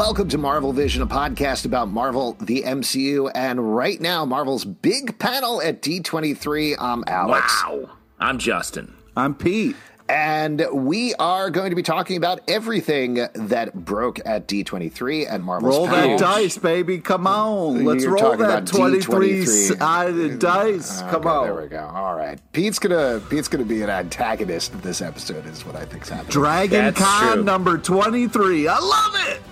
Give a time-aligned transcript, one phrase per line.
[0.00, 5.18] Welcome to Marvel Vision, a podcast about Marvel, the MCU, and right now, Marvel's big
[5.18, 6.76] panel at D23.
[6.78, 7.62] I'm Alex.
[7.68, 7.90] Wow.
[8.18, 8.94] I'm Justin.
[9.14, 9.76] I'm Pete.
[10.08, 15.76] And we are going to be talking about everything that broke at D23 and Marvel's
[15.76, 16.16] Roll panel.
[16.16, 16.98] that dice, baby.
[16.98, 17.84] Come on.
[17.84, 19.76] Let's You're roll that about 23 D23.
[19.78, 21.02] sided dice.
[21.02, 21.44] Come Okay, on.
[21.44, 21.90] There we go.
[21.94, 22.40] All right.
[22.52, 26.30] Pete's gonna Pete's gonna be an antagonist of this episode, is what I think's happening.
[26.32, 27.44] Dragon That's Con true.
[27.44, 28.66] number 23.
[28.66, 29.42] I love it.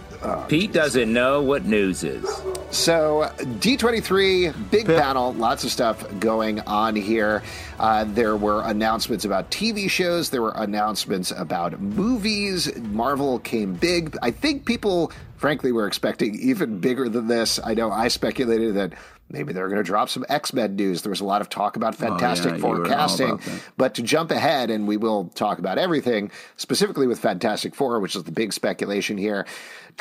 [0.48, 2.24] Pete doesn't know what news is.
[2.70, 4.98] So D23, big Pip.
[4.98, 7.42] panel, lots of stuff going on here.
[7.78, 10.30] Uh, there were announcements about TV shows.
[10.30, 12.74] There were announcements about movies.
[12.76, 14.16] Marvel came big.
[14.20, 17.60] I think people, frankly, were expecting even bigger than this.
[17.62, 18.92] I know I speculated that
[19.30, 21.02] maybe they're going to drop some X Men news.
[21.02, 23.30] There was a lot of talk about oh, Fantastic Oh, you were all Forecasting.
[23.30, 23.62] about.
[23.76, 28.16] But to jump ahead, and we will talk about everything, specifically with Fantastic Four, which
[28.16, 29.46] is the big speculation here.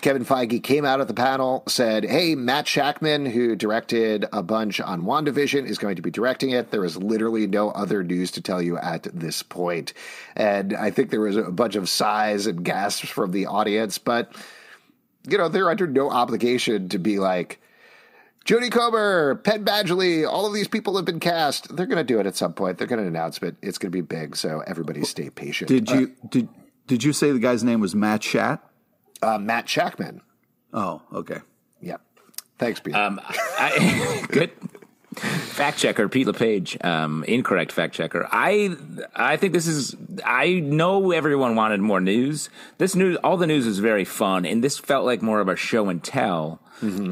[0.01, 4.79] Kevin Feige came out at the panel, said, Hey, Matt Shakman, who directed a bunch
[4.79, 6.69] on WandaVision, is going to be directing it.
[6.69, 9.93] There is literally no other news to tell you at this point.
[10.35, 14.31] And I think there was a bunch of sighs and gasps from the audience, but,
[15.27, 17.59] you know, they're under no obligation to be like,
[18.47, 21.75] Jodie Comer, Penn Badgley, all of these people have been cast.
[21.75, 22.77] They're going to do it at some point.
[22.77, 23.57] They're going to announce it.
[23.61, 24.37] It's going to be big.
[24.37, 25.67] So everybody stay patient.
[25.67, 26.47] Did you did
[26.87, 28.63] did you say the guy's name was Matt Shat?
[29.21, 30.21] Uh, Matt Shakman.
[30.71, 31.39] Oh, okay.
[31.81, 31.97] Yeah.
[32.57, 32.97] Thanks, Peter.
[32.97, 34.51] Um, I, good.
[35.19, 38.27] Fact checker Pete LePage, um, incorrect fact checker.
[38.31, 38.75] I
[39.15, 39.95] I think this is.
[40.23, 42.49] I know everyone wanted more news.
[42.77, 45.55] This news, all the news was very fun, and this felt like more of a
[45.55, 46.61] show and tell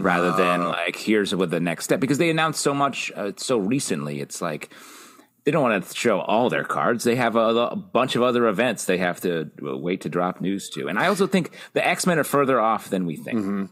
[0.04, 2.00] rather than like here's what the next step.
[2.00, 4.70] Because they announced so much uh, so recently, it's like
[5.44, 7.04] they don't want to show all their cards.
[7.04, 10.42] They have a, a bunch of other events they have to uh, wait to drop
[10.42, 10.88] news to.
[10.88, 13.70] And I also think the X Men are further off than we think.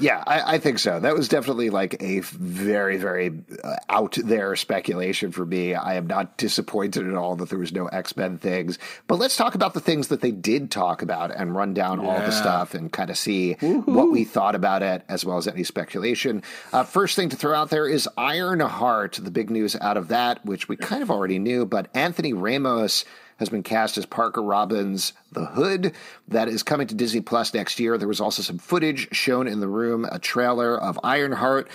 [0.00, 1.00] Yeah, I, I think so.
[1.00, 3.32] That was definitely like a very, very
[3.62, 5.74] uh, out there speculation for me.
[5.74, 8.78] I am not disappointed at all that there was no X Men things.
[9.06, 12.18] But let's talk about the things that they did talk about and run down all
[12.18, 15.64] the stuff and kind of see what we thought about it as well as any
[15.64, 16.42] speculation.
[16.72, 20.44] Uh, first thing to throw out there is Ironheart, the big news out of that,
[20.44, 23.04] which we kind of already knew, but Anthony Ramos
[23.38, 25.92] has been cast as Parker Robbins the Hood.
[26.28, 27.98] That is coming to Disney Plus next year.
[27.98, 31.68] There was also some footage shown in the room, a trailer of Ironheart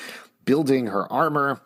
[0.45, 1.61] building her armor.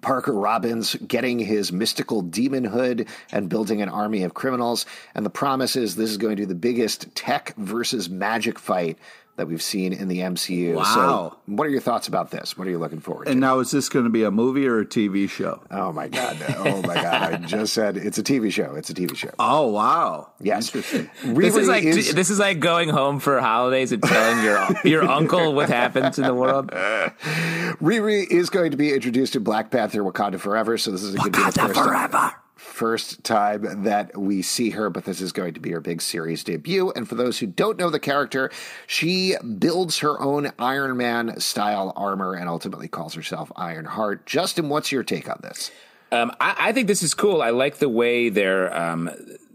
[0.00, 4.86] Parker Robbins getting his mystical demon hood and building an army of criminals.
[5.14, 8.98] And the promise is this is going to be the biggest tech versus magic fight
[9.40, 10.74] that we've seen in the MCU.
[10.74, 10.84] Wow.
[10.84, 12.56] So, what are your thoughts about this?
[12.56, 13.30] What are you looking forward to?
[13.32, 15.62] And now is this going to be a movie or a TV show?
[15.70, 16.36] oh my God.
[16.58, 17.04] Oh my God.
[17.32, 18.74] I just said it's a TV show.
[18.76, 19.30] It's a TV show.
[19.38, 20.30] Oh, wow.
[20.40, 20.66] Yes.
[20.74, 21.10] Interesting.
[21.34, 25.02] This is like is- this is like going home for holidays and telling your your
[25.04, 26.70] uncle what happens in the world.
[27.80, 31.32] Riri is going to be introduced in Black Panther Wakanda Forever, so this is going
[31.32, 32.32] to be the first, forever.
[32.80, 36.42] First time that we see her, but this is going to be her big series
[36.42, 36.90] debut.
[36.92, 38.50] And for those who don't know the character,
[38.86, 44.24] she builds her own Iron Man style armor and ultimately calls herself Iron Heart.
[44.24, 45.70] Justin, what's your take on this?
[46.10, 47.42] Um, I, I think this is cool.
[47.42, 49.10] I like the way they're um,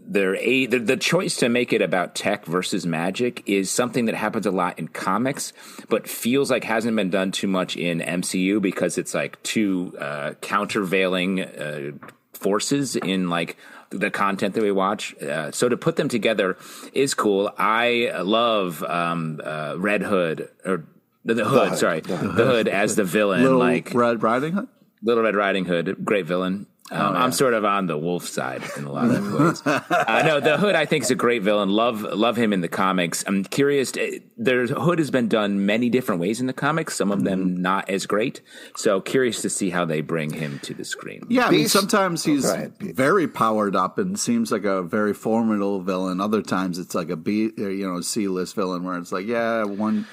[0.06, 4.14] they're a the, the choice to make it about tech versus magic is something that
[4.14, 5.52] happens a lot in comics,
[5.88, 10.34] but feels like hasn't been done too much in MCU because it's like two uh,
[10.40, 11.90] countervailing uh,
[12.36, 13.56] forces in like
[13.90, 15.14] the content that we watch.
[15.22, 16.56] Uh, so to put them together
[16.92, 17.52] is cool.
[17.56, 20.84] I love um, uh, Red Hood or
[21.24, 21.70] the, the Hood.
[21.70, 21.78] Hood.
[21.78, 23.42] Sorry, the Hood as the villain.
[23.42, 24.68] Little like Red Riding Hood?
[25.02, 26.66] Little Red Riding Hood, great villain.
[26.92, 29.62] Oh, Um, I'm sort of on the wolf side in a lot of ways.
[29.66, 31.68] uh, no, the Hood I think is a great villain.
[31.68, 33.24] Love love him in the comics.
[33.26, 33.90] I'm curious.
[33.92, 36.94] To, their Hood has been done many different ways in the comics.
[36.96, 37.62] Some of them Mm-hmm.
[37.62, 38.40] not as great.
[38.76, 41.26] So curious to see how they bring him to the screen.
[41.28, 42.94] Yeah, I mean, sometimes he's Go ahead, Pete.
[42.94, 46.20] very powered up and seems like a very formidable villain.
[46.20, 49.26] Other times it's like a B, uh, you know, C list villain where it's like,
[49.26, 50.06] yeah, one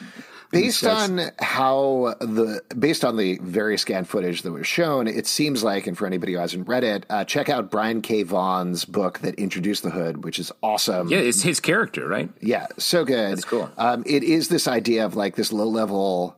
[0.53, 5.63] Based on how the based on the very scanned footage that was shown, it seems
[5.63, 8.23] like, and for anybody who hasn't read it, uh, check out Brian K.
[8.23, 11.09] Vaughan's book that introduced the Hood, which is awesome.
[11.09, 12.29] Yeah, it's his character, right?
[12.39, 13.33] Yeah, so good.
[13.33, 13.69] That's cool.
[13.77, 16.37] Um, it is this idea of like this low level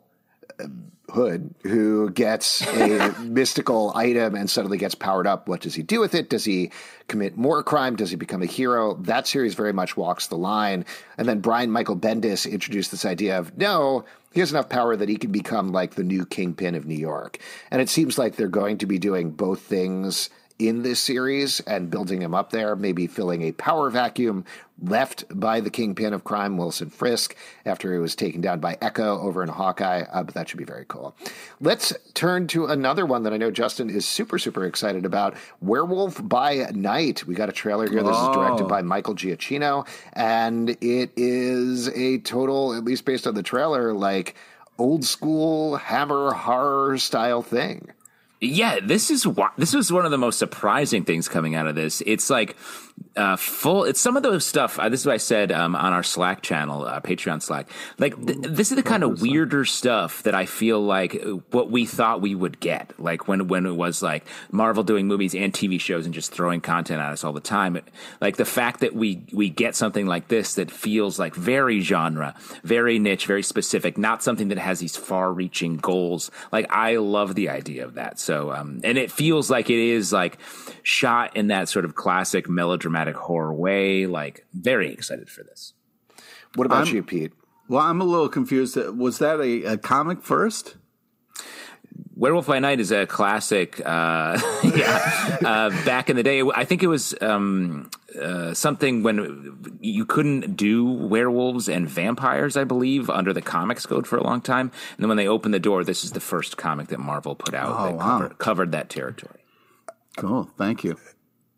[1.16, 5.48] Hood who gets a mystical item and suddenly gets powered up.
[5.48, 6.30] What does he do with it?
[6.30, 6.72] Does he
[7.08, 7.96] commit more crime?
[7.96, 8.96] Does he become a hero?
[8.96, 10.86] That series very much walks the line.
[11.18, 15.10] And then Brian Michael Bendis introduced this idea of no, he has enough power that
[15.10, 17.40] he can become like the new kingpin of New York.
[17.72, 21.90] And it seems like they're going to be doing both things in this series and
[21.90, 24.46] building him up there, maybe filling a power vacuum
[24.82, 27.36] left by the kingpin of crime, Wilson Fisk,
[27.66, 30.04] after he was taken down by Echo over in Hawkeye.
[30.12, 31.16] Uh, but that should be very cool.
[31.60, 36.26] Let's turn to another one that I know Justin is super, super excited about Werewolf
[36.28, 37.26] by Night.
[37.26, 38.04] We got a trailer here.
[38.04, 43.36] This is directed by Michael Giacchino, and it is a total, at least based on
[43.36, 44.36] the trailer, like
[44.78, 47.92] old school hammer horror style thing.
[48.48, 51.76] Yeah, this is wha- this was one of the most surprising things coming out of
[51.76, 52.02] this.
[52.06, 52.56] It's like
[53.16, 53.86] uh, full.
[53.86, 54.78] It's some of those stuff.
[54.78, 57.70] Uh, this is what I said um, on our Slack channel, uh, Patreon Slack.
[57.98, 61.72] Like th- this is the kind of weirder stuff that I feel like uh, what
[61.72, 62.92] we thought we would get.
[63.00, 66.60] Like when when it was like Marvel doing movies and TV shows and just throwing
[66.60, 67.78] content at us all the time.
[67.78, 67.86] It,
[68.20, 72.36] like the fact that we we get something like this that feels like very genre,
[72.64, 76.32] very niche, very specific, not something that has these far-reaching goals.
[76.52, 78.20] Like I love the idea of that.
[78.20, 80.38] So um, and it feels like it is like
[80.84, 84.08] shot in that sort of classic melodramatic horror way.
[84.08, 85.74] Like very excited for this.
[86.56, 87.34] What about I'm- you, Pete?
[87.68, 88.76] Well, I'm a little confused.
[88.78, 90.76] Was that a, a comic first?
[92.16, 93.82] Werewolf by Night is a classic.
[93.84, 97.90] Uh, yeah, uh, back in the day, I think it was um,
[98.22, 102.56] uh, something when you couldn't do werewolves and vampires.
[102.56, 105.54] I believe under the comics code for a long time, and then when they opened
[105.54, 108.04] the door, this is the first comic that Marvel put out Oh, that wow.
[108.20, 109.40] covered, covered that territory.
[110.18, 110.50] Cool.
[110.58, 110.98] Thank you.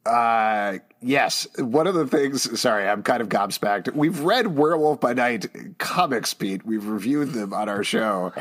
[0.07, 1.47] Uh, yes.
[1.57, 3.93] One of the things, sorry, I'm kind of gobsmacked.
[3.93, 6.65] We've read Werewolf by Night comics, Pete.
[6.65, 8.33] We've reviewed them on our show.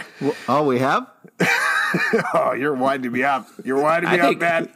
[0.49, 1.07] Oh, we have?
[2.35, 3.47] Oh, you're winding me up.
[3.65, 4.69] You're winding me I up, think, man.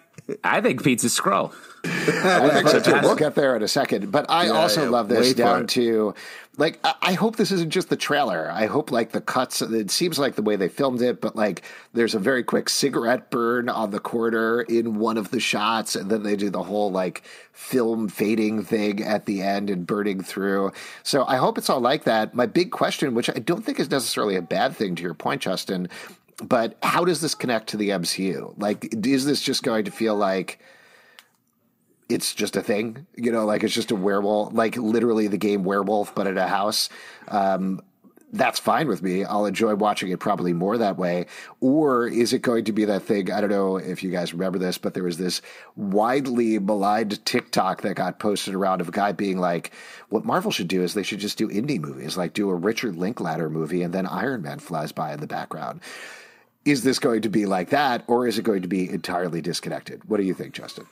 [0.44, 1.52] I think Pete's a Skrull.
[1.84, 2.98] I think so too.
[3.02, 4.12] We'll get there in a second.
[4.12, 6.14] But I Yeah, also yeah, love this wait down to
[6.56, 8.50] like I, I hope this isn't just the trailer.
[8.52, 9.62] I hope like the cuts.
[9.62, 11.62] It seems like the way they filmed it, but like
[11.94, 16.10] there's a very quick cigarette burn on the corner in one of the shots, and
[16.10, 17.22] then they do the whole like
[17.52, 20.72] film fading thing at the end and burning through.
[21.02, 22.34] So I hope it's all like that.
[22.34, 25.42] My big question, which I don't think is necessarily a bad thing to your point,
[25.42, 25.88] Justin.
[26.42, 28.54] But how does this connect to the MCU?
[28.58, 30.60] Like, is this just going to feel like
[32.08, 35.62] it's just a thing, you know, like it's just a werewolf, like literally the game
[35.62, 36.88] werewolf, but at a house.
[37.28, 37.80] Um,
[38.32, 39.24] that's fine with me.
[39.24, 41.26] I'll enjoy watching it probably more that way.
[41.60, 43.30] Or is it going to be that thing?
[43.30, 45.42] I don't know if you guys remember this, but there was this
[45.76, 49.72] widely maligned TikTok that got posted around of a guy being like,
[50.08, 52.96] what Marvel should do is they should just do indie movies, like do a Richard
[52.96, 55.80] Linklater movie and then Iron Man flies by in the background.
[56.64, 60.04] Is this going to be like that, or is it going to be entirely disconnected?
[60.08, 60.86] What do you think, Justin?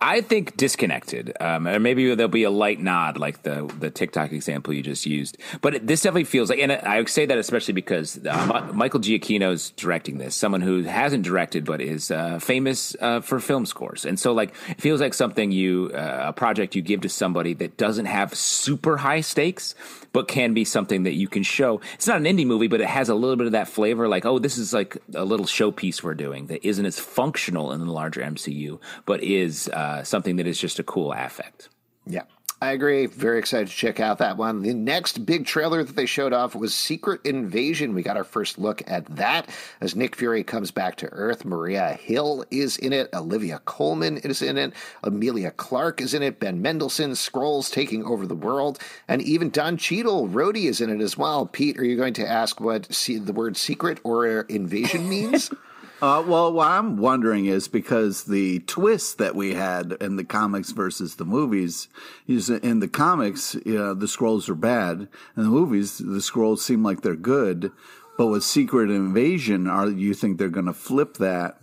[0.00, 4.32] I think disconnected, um, or maybe there'll be a light nod, like the the TikTok
[4.32, 5.38] example you just used.
[5.60, 9.00] But it, this definitely feels like, and I say that especially because uh, Mi- Michael
[9.00, 14.04] Giacchino's directing this, someone who hasn't directed but is uh, famous uh, for film scores,
[14.04, 17.54] and so like it feels like something you uh, a project you give to somebody
[17.54, 19.74] that doesn't have super high stakes,
[20.18, 21.80] but can be something that you can show.
[21.94, 24.08] It's not an indie movie, but it has a little bit of that flavor.
[24.08, 27.78] Like, oh, this is like a little showpiece we're doing that isn't as functional in
[27.78, 31.68] the larger MCU, but is uh, something that is just a cool affect.
[32.04, 32.24] Yeah,
[32.60, 33.06] I agree.
[33.06, 34.62] Very excited to check out that one.
[34.62, 37.94] The next big trailer that they showed off was Secret Invasion.
[37.94, 39.48] We got our first look at that
[39.80, 41.44] as Nick Fury comes back to Earth.
[41.44, 43.10] Maria Hill is in it.
[43.14, 44.72] Olivia Colman is in it.
[45.04, 46.40] Emilia Clarke is in it.
[46.40, 48.80] Ben Mendelsohn, Skrulls taking over the world.
[49.06, 51.46] And even Don Cheadle, Rhodey, is in it as well.
[51.46, 55.52] Pete, are you going to ask what the word secret or invasion means?
[56.00, 60.70] Uh, well, what I'm wondering is because the twist that we had in the comics
[60.70, 61.88] versus the movies
[62.28, 65.08] is in the comics, you know, the Skrulls are bad.
[65.36, 67.72] In the movies, the Skrulls seem like they're good.
[68.16, 71.60] But with Secret Invasion, are you think they're going to flip that?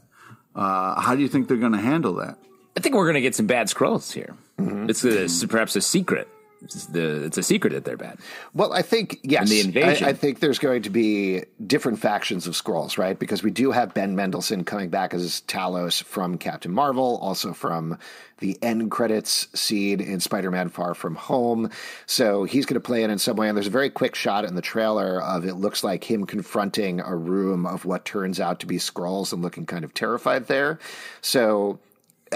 [0.53, 2.37] Uh, how do you think they're going to handle that?
[2.77, 4.35] I think we're going to get some bad Skrulls here.
[4.57, 6.27] It's, a, it's perhaps a secret
[6.65, 8.17] it's the it's a secret that they're bad.
[8.53, 9.49] Well, I think yes.
[9.49, 10.05] the invasion.
[10.05, 13.17] I, I think there's going to be different factions of Skrulls, right?
[13.17, 17.97] Because we do have Ben Mendelsohn coming back as Talos from Captain Marvel, also from
[18.39, 21.69] the end credits scene in Spider-Man: Far From Home.
[22.05, 23.47] So he's going to play it in some way.
[23.47, 26.99] And there's a very quick shot in the trailer of it looks like him confronting
[26.99, 30.79] a room of what turns out to be Skrulls and looking kind of terrified there.
[31.21, 31.79] So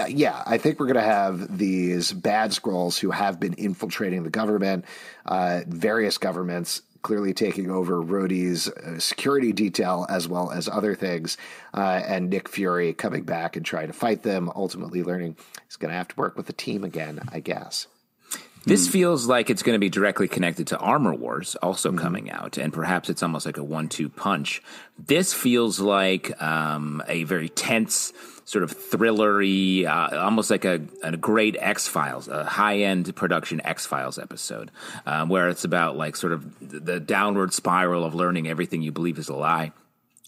[0.06, 4.30] yeah, I think we're going to have these bad Skrulls who have been infiltrating the
[4.30, 4.84] government,
[5.26, 11.38] uh, various governments, clearly taking over Rhodey's uh, security detail as well as other things,
[11.74, 15.90] uh, and Nick Fury coming back and trying to fight them, ultimately learning he's going
[15.90, 17.86] to have to work with the team again, I guess.
[18.66, 18.92] This mm.
[18.92, 21.98] feels like it's going to be directly connected to Armor Wars also mm.
[21.98, 24.62] coming out, and perhaps it's almost like a one-two punch.
[24.98, 28.12] This feels like um, a very tense
[28.50, 33.60] sort of thrillery, uh, almost like a, a great X Files, a high end production
[33.64, 34.72] X Files episode,
[35.06, 39.18] um, where it's about like sort of the downward spiral of learning everything you believe
[39.18, 39.70] is a lie.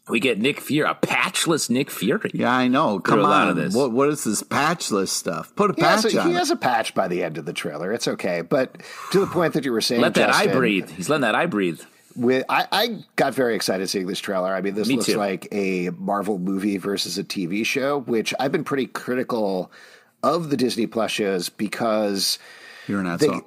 [0.09, 2.31] We get Nick Fury, a patchless Nick Fury.
[2.33, 3.01] Yeah, I know.
[3.01, 5.55] Come on, what what is this patchless stuff?
[5.57, 6.27] Put a he patch has a, on.
[6.29, 6.39] He it.
[6.39, 7.93] has a patch by the end of the trailer.
[7.93, 10.91] It's okay, but to the point that you were saying, let that Justin, eye breathe.
[10.91, 11.81] He's letting that eye breathe
[12.17, 14.55] with I, I, got very excited seeing this trailer.
[14.55, 15.17] I mean, this Me looks too.
[15.17, 19.71] like a Marvel movie versus a TV show, which I've been pretty critical
[20.23, 22.39] of the Disney Plus shows because
[22.87, 23.47] you're an they, asshole.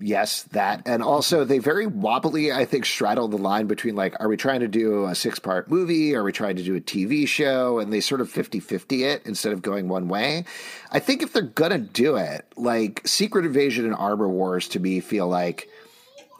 [0.00, 0.82] Yes, that.
[0.86, 4.60] And also, they very wobbly, I think, straddle the line between like, are we trying
[4.60, 6.14] to do a six part movie?
[6.14, 7.78] Are we trying to do a TV show?
[7.78, 10.44] And they sort of 50 50 it instead of going one way.
[10.90, 14.80] I think if they're going to do it, like Secret Invasion and Armor Wars to
[14.80, 15.68] me feel like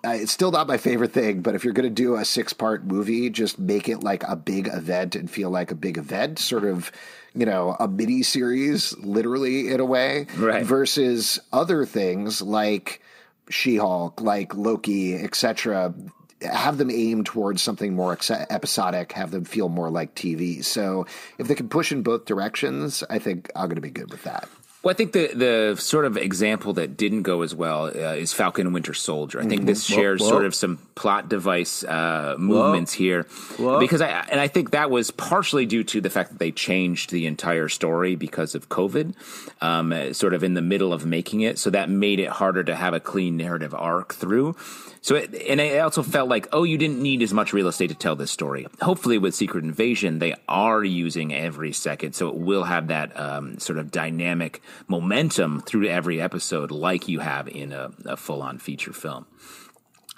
[0.05, 2.53] uh, it's still not my favorite thing, but if you're going to do a six
[2.53, 6.39] part movie, just make it like a big event and feel like a big event,
[6.39, 6.91] sort of,
[7.35, 10.65] you know, a mini series, literally in a way, right.
[10.65, 13.03] versus other things like
[13.51, 15.93] She Hulk, like Loki, etc.
[16.41, 20.65] Have them aim towards something more ex- episodic, have them feel more like TV.
[20.65, 24.11] So if they can push in both directions, I think I'm going to be good
[24.11, 24.49] with that.
[24.83, 28.33] Well, I think the the sort of example that didn't go as well uh, is
[28.33, 29.39] Falcon and Winter Soldier.
[29.39, 30.29] I think this shares whoa.
[30.29, 33.27] sort of some plot device uh, movements here
[33.59, 37.11] because I and I think that was partially due to the fact that they changed
[37.11, 39.15] the entire story because of COVID,
[39.61, 41.59] um, sort of in the middle of making it.
[41.59, 44.57] So that made it harder to have a clean narrative arc through.
[45.03, 47.89] So, it, and I also felt like, oh, you didn't need as much real estate
[47.89, 48.67] to tell this story.
[48.83, 53.59] Hopefully, with Secret Invasion, they are using every second, so it will have that um,
[53.59, 58.59] sort of dynamic momentum through every episode, like you have in a, a full on
[58.59, 59.27] feature film.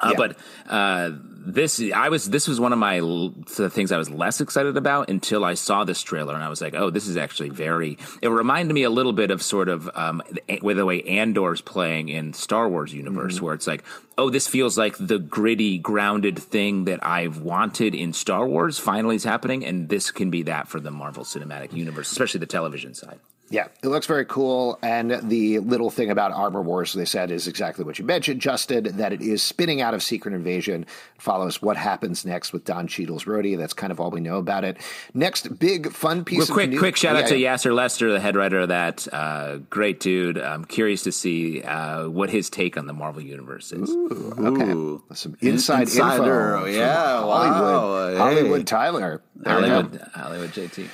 [0.02, 0.16] Uh, Yeah.
[0.16, 0.36] But
[0.68, 1.10] uh,
[1.44, 5.08] this, I was, this was one of my the things I was less excited about
[5.10, 7.98] until I saw this trailer, and I was like, oh, this is actually very.
[8.20, 10.22] It reminded me a little bit of sort of um,
[10.60, 13.84] with the way Andor's playing in Star Wars universe, where it's like,
[14.18, 19.16] oh, this feels like the gritty, grounded thing that I've wanted in Star Wars finally
[19.16, 22.94] is happening, and this can be that for the Marvel Cinematic Universe, especially the television
[22.94, 23.18] side.
[23.52, 24.78] Yeah, it looks very cool.
[24.82, 28.96] And the little thing about Armor Wars, they said, is exactly what you mentioned, Justin,
[28.96, 30.86] that it is spinning out of Secret Invasion,
[31.18, 33.58] follows what happens next with Don Cheadle's Rhodey.
[33.58, 34.78] That's kind of all we know about it.
[35.12, 38.10] Next big fun piece Real of quick, news- quick shout out to Yeah, Yassir Lester,
[38.10, 39.06] the head writer of that.
[39.12, 40.38] Uh, great dude.
[40.38, 43.90] I'm curious to see uh, what his take on the Marvel universe is.
[43.90, 44.70] Okay.
[44.72, 45.02] Ooh.
[45.12, 46.64] Some inside Insider, info.
[46.64, 48.14] from yeah, Hollywood.
[48.14, 48.64] wow, Hollywood hey.
[48.64, 49.22] Tyler.
[49.36, 49.52] There.
[49.52, 50.88] Hollywood, Hollywood JT.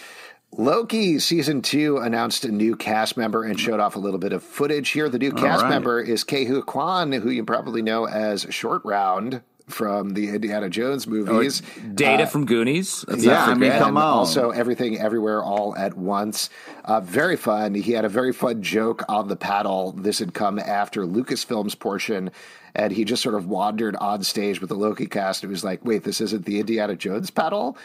[0.58, 4.42] Loki season two announced a new cast member and showed off a little bit of
[4.42, 5.08] footage here.
[5.08, 5.68] The new cast right.
[5.68, 10.68] member is Ke Huy Quan, who you probably know as Short Round from the Indiana
[10.68, 11.62] Jones movies.
[11.94, 13.04] Data from Goonies.
[13.06, 14.02] Let's yeah, I mean, come and on.
[14.02, 16.50] also everything everywhere all at once.
[16.84, 17.74] Uh, very fun.
[17.74, 19.92] He had a very fun joke on the paddle.
[19.92, 22.32] This had come after Lucasfilm's portion,
[22.74, 25.44] and he just sort of wandered on stage with the Loki cast.
[25.44, 27.76] It was like, wait, this isn't the Indiana Jones paddle,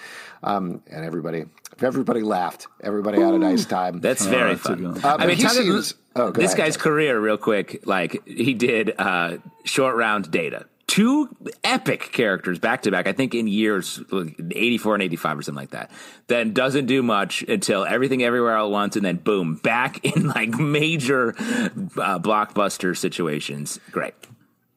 [0.42, 1.46] um, and everybody,
[1.82, 2.68] everybody laughed.
[2.82, 4.00] Everybody had a nice time.
[4.00, 4.86] That's very that's fun.
[5.04, 6.84] Uh, I mean, he talk- seems- oh, this ahead, guy's Jeff.
[6.84, 10.66] career, real quick, like he did uh, short round data.
[10.86, 11.30] Two
[11.64, 15.60] epic characters back to back, I think in years, like 84 and 85 or something
[15.62, 15.90] like that.
[16.28, 20.28] Then doesn't do much until everything everywhere all at once, and then boom, back in
[20.28, 23.80] like major uh, blockbuster situations.
[23.92, 24.14] Great.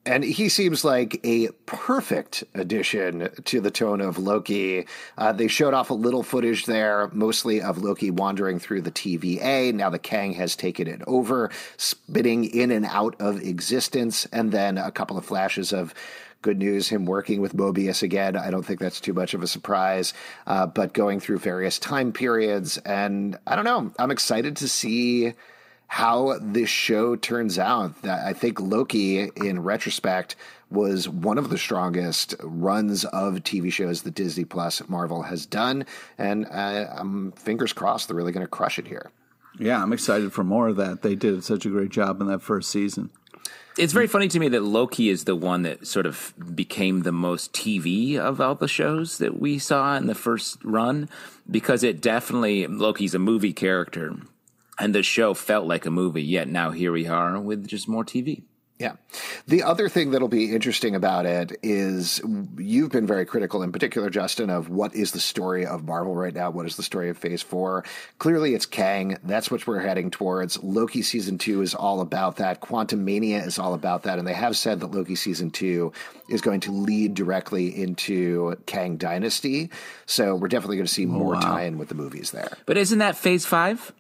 [0.07, 4.87] And he seems like a perfect addition to the tone of Loki.
[5.19, 9.75] Uh, they showed off a little footage there, mostly of Loki wandering through the TVA.
[9.75, 14.79] Now the Kang has taken it over, spitting in and out of existence, and then
[14.79, 15.93] a couple of flashes of
[16.41, 18.37] good news him working with Mobius again.
[18.37, 20.15] I don't think that's too much of a surprise,
[20.47, 22.79] uh, but going through various time periods.
[22.79, 25.33] And I don't know, I'm excited to see
[25.89, 28.03] how this show turns out.
[28.03, 30.37] That I think Loki, in retrospect,
[30.71, 35.87] was one of the strongest runs of TV shows that Disney Plus Marvel has done,
[36.19, 39.11] and uh, I'm fingers crossed they're really going to crush it here.
[39.59, 41.03] Yeah, I'm excited for more of that.
[41.03, 43.11] They did such a great job in that first season.
[43.79, 47.13] It's very funny to me that Loki is the one that sort of became the
[47.13, 51.11] most TV of all the shows that we saw in the first run
[51.51, 54.17] because it definitely Loki's a movie character
[54.79, 58.05] and the show felt like a movie yet now here we are with just more
[58.05, 58.43] TV.
[58.79, 58.97] Yeah.
[59.47, 62.21] The other thing that'll be interesting about it is
[62.59, 66.35] you've been very critical, in particular, Justin, of what is the story of Marvel right
[66.35, 66.51] now?
[66.51, 67.85] What is the story of Phase 4?
[68.19, 69.17] Clearly, it's Kang.
[69.25, 70.63] That's what we're heading towards.
[70.63, 72.61] Loki Season 2 is all about that.
[72.61, 74.19] Quantumania is all about that.
[74.19, 75.91] And they have said that Loki Season 2
[76.29, 79.71] is going to lead directly into Kang Dynasty.
[80.05, 81.41] So we're definitely going to see more wow.
[81.41, 82.59] tie in with the movies there.
[82.67, 83.91] But isn't that Phase 5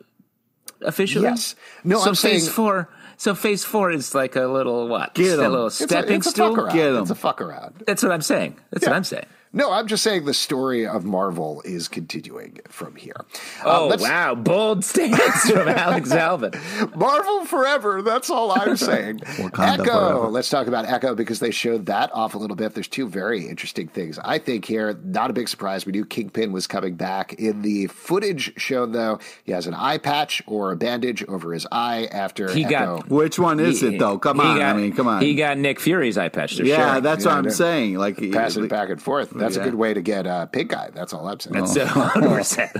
[0.82, 1.24] officially?
[1.24, 1.54] Yes.
[1.84, 2.88] No, so I'm Phase saying- 4.
[3.18, 5.14] So Phase 4 is like a little what?
[5.14, 6.54] Get a little It's a, stepping it's a stool?
[6.54, 6.74] fuck around.
[6.76, 7.00] Get 'em.
[7.02, 7.82] It's a fuck around.
[7.86, 8.56] That's what I'm saying.
[8.70, 8.90] That's Yeah.
[8.90, 9.26] what I'm saying.
[9.52, 13.16] No, I'm just saying the story of Marvel is continuing from here.
[13.64, 16.52] Uh, Oh let's- wow, bold stance from Alex Alvin.
[16.94, 18.02] Marvel forever.
[18.02, 19.20] That's all I'm saying.
[19.20, 19.84] Wakanda Echo.
[19.84, 20.28] forever.
[20.28, 22.74] Let's talk about Echo because they showed that off a little bit.
[22.74, 24.18] There's two very interesting things.
[24.22, 25.86] I think here, not a big surprise.
[25.86, 27.34] We knew Kingpin was coming back.
[27.34, 31.66] In the footage shown, though, he has an eye patch or a bandage over his
[31.72, 32.98] eye after He Echo.
[32.98, 34.18] got- Which one is He- it though?
[34.18, 35.22] Come on, got- I mean, come on.
[35.22, 36.58] He got Nick Fury's eye patch.
[36.58, 37.02] Yeah, showing.
[37.02, 37.94] that's Yeah, what I'm saying.
[37.96, 39.32] Like Passing it back and forth.
[39.38, 40.90] That's a good way to get uh, pink eye.
[40.94, 41.54] That's all I'm saying.
[41.54, 42.72] That's hundred percent,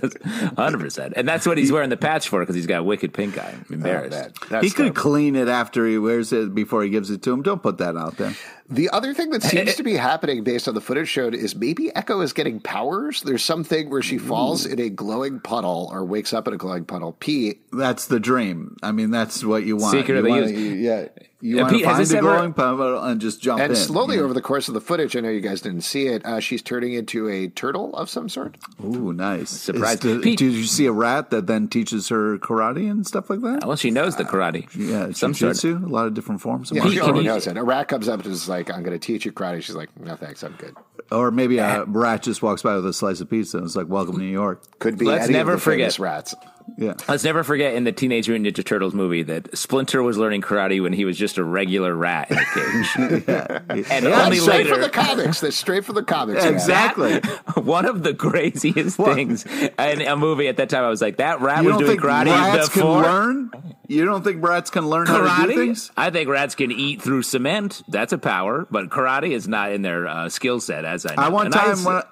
[0.56, 3.38] hundred percent, and that's what he's wearing the patch for because he's got wicked pink
[3.38, 3.50] eye.
[3.56, 4.10] I'm Oh, embarrassed.
[4.10, 4.32] man.
[4.50, 5.00] That's He could terrible.
[5.02, 7.42] clean it after he wears it before he gives it to him.
[7.42, 8.34] Don't put that out there.
[8.68, 11.94] The other thing that seems to be happening based on the footage shown is maybe
[11.94, 13.22] Echo is getting powers.
[13.22, 16.84] There's something where she falls in a glowing puddle or wakes up in a glowing
[16.84, 17.12] puddle.
[17.20, 18.76] Pete, That's the dream.
[18.82, 19.92] I mean, that's what you want.
[19.92, 21.08] Secret you of the wanna- you- yeah,
[21.40, 23.60] you Uh, want to Pete, has find this the ever- glowing puddle and just jump
[23.60, 23.76] and in.
[23.76, 24.22] slowly Yeah.
[24.22, 26.24] over the course of the footage, I know you guys didn't see it.
[26.24, 28.56] Uh, she's turning into a turtle of some sort.
[28.84, 29.50] Ooh, nice.
[29.50, 30.00] Surprise.
[30.00, 33.42] The- Pete- did you see a rat that then teaches her karate and stuff like
[33.42, 33.64] that?
[33.66, 34.66] Well, she knows the karate.
[34.74, 35.52] Yeah, some sort.
[35.56, 37.56] jujitsu, a lot of different forms of Yeah, Pete, she already knows it.
[37.58, 39.88] A rat comes up and is like, "I'm going to teach you karate." She's like,
[39.98, 40.74] "No, thanks, I'm good."
[41.10, 41.84] Or maybe a eh.
[41.86, 44.26] rat just walks by with a slice of pizza and it's like, "Welcome to New
[44.26, 45.04] York." Could be.
[45.06, 46.04] Let's any never of the famous forget.
[46.04, 46.34] rats.
[46.76, 50.42] Yeah, Let's never forget in the Teenage Mutant Ninja Turtles movie that Splinter was learning
[50.42, 54.66] karate when he was just a regular rat in a cage, and That's only straight
[54.66, 54.82] from later.
[54.82, 55.40] the comics.
[55.40, 56.42] That's straight from the comics.
[56.44, 56.52] man.
[56.52, 57.18] exactly.
[57.62, 61.40] One of the craziest things in a movie at that time, I was like, "That
[61.40, 63.50] rat You was doing karate rats before can learn?
[63.88, 65.90] You don't think rats can learn how to do karate." things?
[65.96, 67.82] I think rats can eat through cement.
[67.88, 70.84] That's a power, but karate is not in their uh, skill set.
[70.84, 71.22] As I, know.
[71.22, 72.02] I one And time s- when I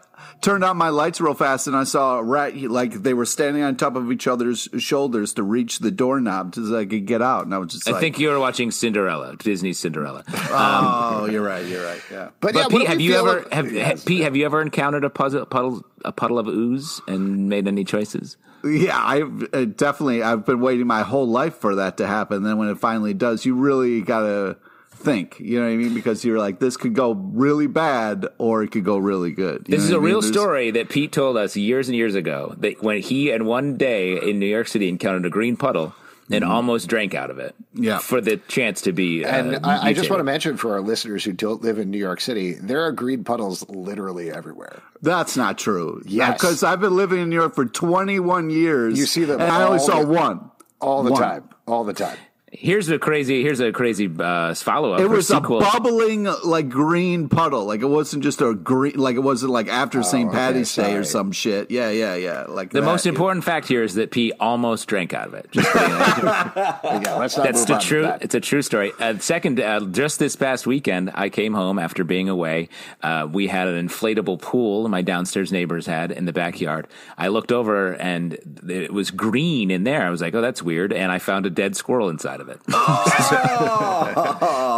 [0.40, 3.62] turned on my lights real fast and I saw a rat like they were standing
[3.62, 7.44] on top of each other's shoulders to reach the doorknob so I could get out,
[7.44, 10.24] and I was just I like, think you were watching Cinderella, Disney's Cinderella.
[10.28, 13.72] "Oh, you're right, you're right, yeah." But, But yeah, Pete, have you ever of- have
[13.72, 14.04] Yes.
[14.04, 14.22] Pete?
[14.22, 18.36] Have you ever encountered a puzzle, puddle a puddle of ooze and made any choices?
[18.64, 20.22] Yeah, I've uh, definitely.
[20.22, 22.42] I've been waiting my whole life for that to happen.
[22.44, 24.56] Then when it finally does, you really gotta
[25.04, 25.38] think.
[25.38, 25.94] You know what I mean?
[25.94, 29.66] Because you're like, this could go really bad, or it could go really good.
[29.68, 30.02] You This is a mean?
[30.04, 32.54] real There's- story that Pete told us years and years ago.
[32.58, 35.94] That when he and one day in New York City encountered a green puddle
[36.30, 37.54] and almost drank out of it.
[37.74, 37.84] Mm-hmm.
[37.84, 37.98] Yeah.
[37.98, 39.24] for the chance to be.
[39.24, 41.90] Uh, And I, I just want to mention for our listeners who don't live in
[41.90, 44.80] New York City, there are green puddles literally everywhere.
[45.02, 46.00] That's not true.
[46.06, 46.32] Yes.
[46.40, 48.98] because I've been living in New York for 21 years.
[48.98, 51.20] You see them and I only saw the- one All the One.
[51.20, 51.44] time.
[51.66, 52.16] All the time.
[52.56, 53.42] Here's a crazy.
[53.42, 55.00] Here's a crazy uh, follow up.
[55.00, 55.58] It was sequel.
[55.58, 57.64] a bubbling like green puddle.
[57.64, 58.94] Like it wasn't just a green.
[58.96, 60.26] Like it wasn't like after St.
[60.26, 61.72] Oh, okay, Patty's Day or some shit.
[61.72, 62.44] Yeah, yeah, yeah.
[62.48, 62.86] Like The that.
[62.86, 65.48] most important fact here is that Pete almost drank out of it.
[65.50, 68.02] Just putting that- But yeah, let's not That's move the on true.
[68.02, 68.22] that.
[68.22, 68.92] It's a true story.
[69.00, 72.68] Uh, second, uh, just this past weekend, I came home after being away.
[73.02, 76.86] Uh, we had an inflatable pool my downstairs neighbors had in the backyard.
[77.18, 78.38] I looked over and
[78.68, 80.06] it was green in there.
[80.06, 82.60] I was like, "Oh, that's weird," and I found a dead squirrel inside of it.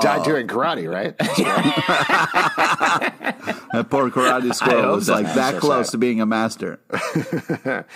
[0.02, 1.14] Died doing karate, right?
[3.72, 5.92] That poor karate squirrel hope was like that so close sad.
[5.92, 6.78] to being a master.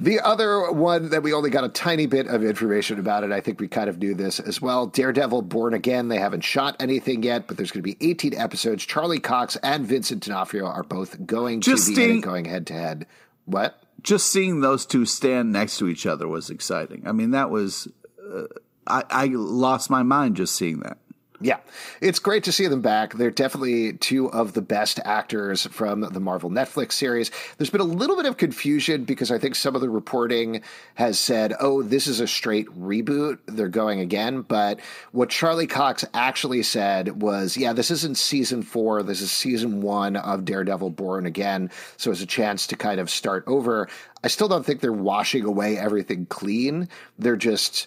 [0.00, 3.40] The other one that we only got a tiny bit of information about it, I
[3.42, 4.86] think we kind of knew this as well.
[4.86, 8.84] Daredevil Born Again, they haven't shot anything yet, but there's going to be 18 episodes.
[8.86, 12.44] Charlie Cox and Vincent D'Onofrio are both going Just to be in seeing- it, going
[12.46, 13.06] head to head.
[13.44, 13.80] What?
[14.02, 17.06] Just seeing those two stand next to each other was exciting.
[17.06, 17.86] I mean, that was.
[18.34, 18.44] Uh,
[18.86, 20.98] I, I lost my mind just seeing that.
[21.42, 21.60] Yeah,
[22.02, 23.14] it's great to see them back.
[23.14, 27.30] They're definitely two of the best actors from the Marvel Netflix series.
[27.56, 30.60] There's been a little bit of confusion because I think some of the reporting
[30.96, 33.38] has said, oh, this is a straight reboot.
[33.46, 34.42] They're going again.
[34.42, 34.80] But
[35.12, 39.02] what Charlie Cox actually said was, yeah, this isn't season four.
[39.02, 41.70] This is season one of Daredevil Born Again.
[41.96, 43.88] So it's a chance to kind of start over.
[44.22, 46.90] I still don't think they're washing away everything clean.
[47.18, 47.86] They're just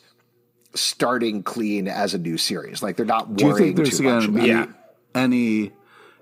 [0.75, 2.81] starting clean as a new series.
[2.81, 4.47] Like they're not worrying too much about.
[4.47, 4.67] Yeah.
[5.15, 5.71] any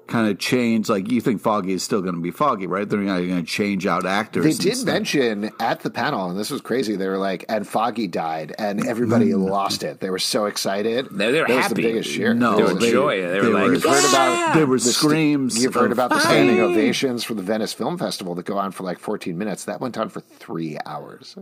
[0.07, 0.89] kind of change?
[0.89, 2.87] Like you think Foggy is still going to be Foggy, right?
[2.87, 4.43] They're not going to change out actors.
[4.43, 4.85] They did stuff.
[4.93, 6.95] mention at the panel, and this was crazy.
[6.95, 9.49] They were like, "And Foggy died," and everybody mm.
[9.49, 9.99] lost it.
[9.99, 11.07] They were so excited.
[11.11, 11.75] They- they were that was happy.
[11.75, 12.33] the biggest cheer.
[12.33, 13.21] No, They were they- joy.
[13.21, 15.63] They were like, were- You've heard about There were the st- screams.
[15.63, 18.57] You've heard of, about the standing "Hey!" ovations for the Venice Film Festival that go
[18.57, 19.65] on for like 14 minutes.
[19.65, 21.35] That went on for three hours.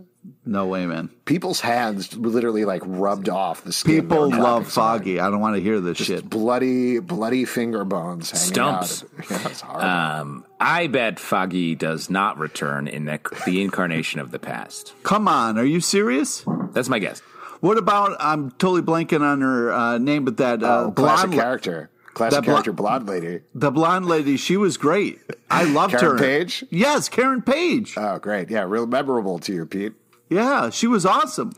[0.46, 1.10] No way, man.
[1.26, 4.02] People's hands literally like rubbed off the skin.
[4.02, 5.00] People love dropping something.
[5.00, 5.20] Foggy.
[5.20, 6.30] I don't want to hear this shit.
[6.30, 9.04] Bloody, bloody finger bones hanging Stumps.
[9.30, 10.20] Yeah.
[10.22, 14.94] Um, I bet Foggy does not return in the, the incarnation of the past.
[15.04, 16.44] Come on, are you serious?
[16.72, 17.20] That's my guess.
[17.60, 18.16] What about?
[18.20, 21.90] I'm totally blanking on her uh, name, but that uh, oh, classic blonde, character.
[22.14, 23.42] Classic that blo- character, blonde lady.
[23.54, 25.20] the blonde lady, she was great.
[25.52, 26.24] I loved Karen her.
[26.24, 26.64] Page?
[26.70, 27.94] Yes, Karen Page.
[27.98, 28.50] Oh, great.
[28.50, 29.94] Yeah, real memorable to you, Pete.
[30.30, 31.54] yeah, she was awesome.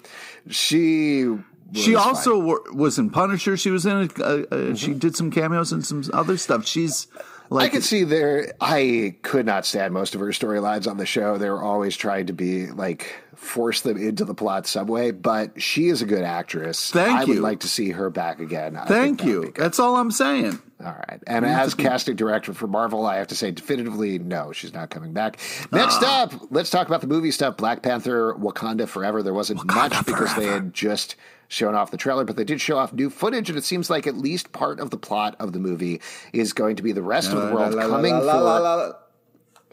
[0.50, 1.40] She was
[1.74, 3.56] She also wa- was in Punisher.
[3.58, 3.92] She was in.
[3.98, 4.74] A, uh, uh, Mm-hmm.
[4.76, 6.66] She did some cameos and some other stuff.
[6.68, 7.08] She's
[7.50, 8.54] like I could see there.
[8.62, 11.38] I could not stand most of her storylines on the show.
[11.38, 15.12] They were always trying to be like force them into the plot some way.
[15.12, 16.92] But she is a good actress.
[16.92, 18.76] Thank I would like to see her back again.
[18.78, 19.52] I Thank you.
[19.56, 20.60] That's all I'm saying.
[20.84, 21.22] All right.
[21.28, 25.14] And as casting director for Marvel, I have to say definitively no, she's not coming
[25.14, 25.38] back.
[25.72, 26.24] Next Ah.
[26.24, 27.56] up, let's talk about the movie stuff.
[27.58, 29.22] Black Panther, Wakanda Forever.
[29.24, 31.16] There wasn't much because they had just
[31.52, 34.08] shown off the trailer, but they did show off new footage, and it seems like
[34.08, 37.32] at least part of the plot of the movie is going to be the rest
[37.34, 38.96] of the world coming for.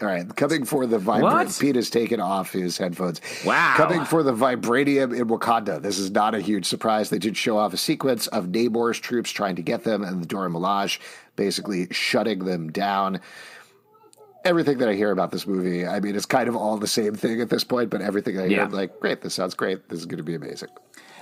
[0.01, 1.49] All right, coming for the vibrant.
[1.49, 1.59] What?
[1.61, 3.21] Pete has taken off his headphones.
[3.45, 3.75] Wow.
[3.77, 5.83] Coming for the vibranium in Wakanda.
[5.83, 7.11] This is not a huge surprise.
[7.11, 10.27] They did show off a sequence of Namor's troops trying to get them and the
[10.27, 11.01] Dora Milaje
[11.35, 13.21] basically shutting them down.
[14.45, 17.17] Everything that I hear about this movie, I mean, it's kind of all the same
[17.17, 18.65] thing at this point, but everything I hear, Yeah.
[18.67, 19.89] I'm like, great, this sounds great.
[19.89, 20.69] This is going to be amazing.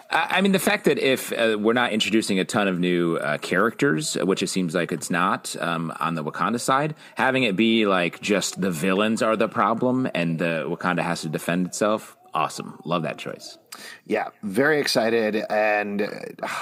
[0.09, 3.38] I mean, the fact that if uh, we're not introducing a ton of new uh,
[3.38, 7.87] characters, which it seems like it's not um, on the Wakanda side, having it be
[7.87, 12.79] like just the villains are the problem and the Wakanda has to defend itself, awesome.
[12.85, 13.59] Love that choice.
[14.07, 15.37] Yeah, very excited.
[15.51, 16.09] And uh,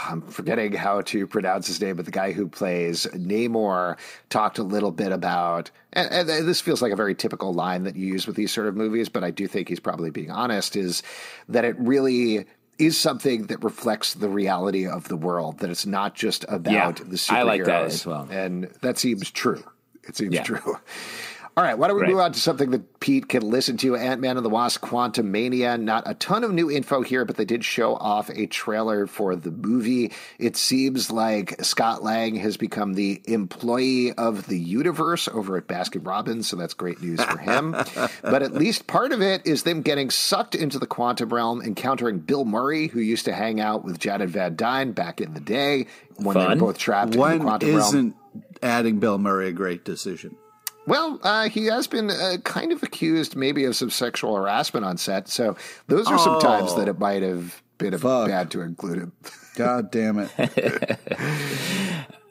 [0.08, 3.98] I'm forgetting how to pronounce his name, but the guy who plays Namor
[4.30, 7.96] talked a little bit about, and, and this feels like a very typical line that
[7.96, 10.76] you use with these sort of movies, but I do think he's probably being honest,
[10.76, 11.02] is
[11.48, 12.46] that it really
[12.78, 16.90] is something that reflects the reality of the world, that it's not just about Yeah,
[17.06, 17.30] the superheroes.
[17.32, 18.28] I like that as well.
[18.30, 19.62] And that seems true.
[20.06, 20.42] It seems Yeah.
[20.42, 20.78] true.
[21.56, 22.10] All right, why don't we Right.
[22.10, 23.94] move on to something that Pete can listen to?
[23.94, 25.80] Ant Man and the Wasp: Quantumania.
[25.80, 29.36] Not a ton of new info here, but they did show off a trailer for
[29.36, 30.10] the movie.
[30.40, 36.04] It seems like Scott Lang has become the employee of the universe over at Baskin
[36.04, 37.70] Robbins, so that's great news for him.
[38.22, 42.18] but at least part of it is them getting sucked into the quantum realm, encountering
[42.18, 45.86] Bill Murray, who used to hang out with Janet Van Dyne back in the day
[46.16, 48.16] when they were both trapped in the quantum realm isn't
[48.60, 50.34] adding Bill Murray a great decision?
[50.86, 54.96] Well, uh, he has been uh, kind of accused maybe of some sexual harassment on
[54.98, 55.28] set.
[55.28, 56.78] So those are some times Oh.
[56.78, 59.12] that it might have been a bad to include him.
[59.56, 60.30] God damn it!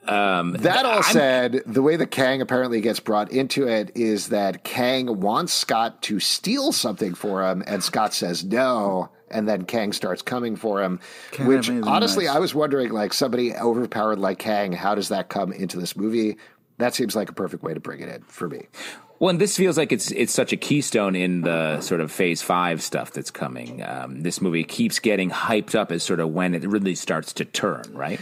[0.06, 5.22] That all said, the way that Kang apparently gets brought into it is that Kang
[5.22, 9.10] wants Scott to steal something for him, and Scott says no.
[9.32, 11.00] And then Kang starts coming for him,
[11.32, 12.36] Can't which honestly, nice.
[12.36, 16.38] I was wondering, like somebody overpowered like Kang, how does that come into this movie?
[16.77, 18.67] That seems like a perfect way to bring it in for me.
[19.19, 22.41] Well, and this feels like it's it's such a keystone in the sort of Phase
[22.41, 23.81] Five stuff that's coming.
[23.83, 27.45] Um, this movie keeps getting hyped up as sort of when it really starts to
[27.45, 28.19] turn, right?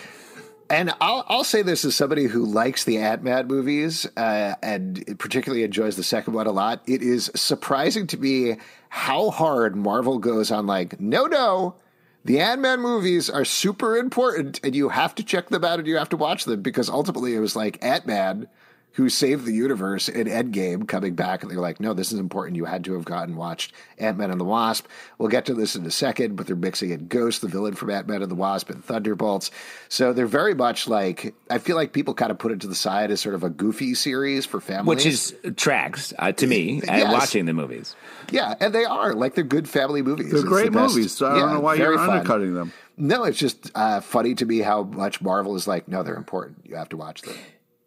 [0.69, 5.17] And I'll, I'll say this as somebody who likes the Ant Man movies uh, and
[5.19, 6.81] particularly enjoys the second one a lot.
[6.87, 8.55] It is surprising to me
[8.87, 11.75] how hard Marvel goes on, like, no, no,
[12.23, 15.87] the Ant Man movies are super important and you have to check them out and
[15.87, 18.47] you have to watch them because ultimately it was like Ant Man
[18.93, 22.57] who saved the universe in Endgame coming back, and they're like, no, this is important.
[22.57, 24.85] You had to have gotten watched Ant Man and the Wasp.
[25.17, 27.89] We'll get to this in a second, but they're mixing in Ghost, the villain from
[27.89, 29.49] Ant Man and the Wasp, and Thunderbolts.
[29.87, 32.75] So they're very much like, I feel like people kind of put it to the
[32.75, 34.97] side as sort of a goofy series for families.
[34.97, 37.05] Which is tracks uh, to me Yes.
[37.05, 37.95] at watching the movies.
[38.29, 39.13] Yeah, and they are.
[39.13, 40.31] Like, they're good family movies.
[40.31, 41.13] They're It's great the movies.
[41.13, 42.09] So I Yeah, don't know why you're fun.
[42.09, 42.73] undercutting them.
[42.97, 46.57] No, it's just uh, funny to me how much Marvel is like, no, they're important.
[46.67, 47.35] You have to watch them.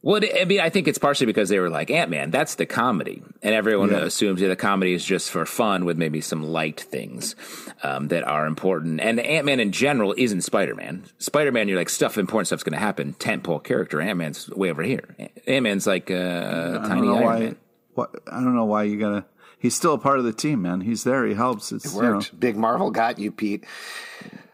[0.05, 2.31] Well, I mean, I think it's partially because they were like Ant Man.
[2.31, 6.21] That's the comedy, and everyone assumes that the comedy is just for fun with maybe
[6.21, 7.35] some light things
[7.83, 9.01] um, that are important.
[9.01, 11.05] And Ant Man in general isn't Spider Man.
[11.17, 13.15] Spider Man, you're like stuff important stuff's going to happen.
[13.15, 13.99] Tentpole character.
[14.03, 15.17] Ant Man's way over here.
[15.47, 17.39] Ant Man's like uh, I tiny don't know Iron why.
[17.39, 17.57] Man.
[17.95, 19.25] What, I don't know why you gotta.
[19.59, 20.83] He's still a part of the team, man.
[20.83, 21.25] He's there.
[21.25, 21.73] He helps.
[21.73, 22.13] It's It you know.
[22.17, 22.39] worked.
[22.39, 23.65] Big Marvel got you, Pete.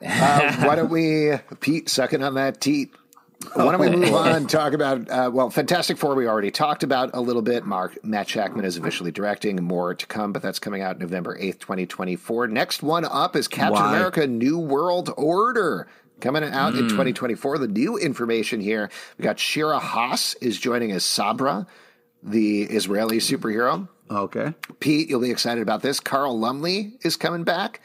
[0.03, 2.91] Uh, why don't we, Pete, sucking on that teat?
[3.55, 6.83] Why don't we move on and talk about, uh, well, Fantastic Four we already talked
[6.83, 7.65] about a little bit.
[7.65, 9.63] Mark Matt Shakman is officially directing.
[9.65, 12.49] More to come, but that's coming out November 8th, 2024.
[12.49, 13.97] Next one up is Captain Why?
[13.97, 15.89] America New World Order.
[16.21, 17.57] Coming out in 2024.
[17.57, 21.67] The new information here we got Shira Haas is joining as Sabra,
[22.23, 23.89] the Israeli superhero.
[24.11, 24.53] Okay.
[24.81, 25.99] Pete, you'll be excited about this.
[25.99, 27.81] Carl Lumbly is coming back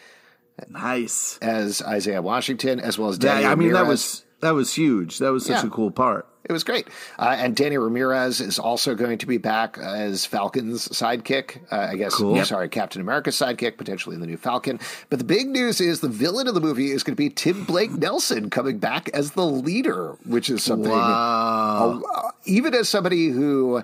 [0.68, 1.38] Nice.
[1.42, 5.20] as Isaiah Washington, as well as Yeah, Danny I mean that was that was huge.
[5.20, 5.68] That was such Yeah.
[5.68, 6.28] a cool part.
[6.48, 6.88] it was great.
[7.18, 11.58] Uh, and Danny Ramirez is also going to be back as Falcon's sidekick.
[11.72, 12.36] Uh, I guess, Cool.
[12.36, 12.46] Yep.
[12.46, 14.80] sorry, Captain America's sidekick, potentially the new Falcon.
[15.10, 17.64] But the big news is the villain of the movie is going to be Tim
[17.64, 20.92] Blake Nelson coming back as the leader, which is something.
[20.92, 22.04] Wow.
[22.14, 23.82] uh, even as somebody who